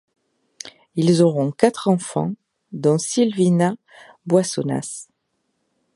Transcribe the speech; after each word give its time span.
Il 0.95 1.21
auront 1.21 1.51
quatre 1.51 1.87
enfants, 1.87 2.33
dont 2.71 2.97
Sylvina 2.97 3.75
Boissonnas. 4.25 5.09